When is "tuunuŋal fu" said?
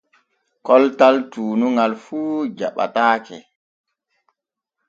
1.31-2.19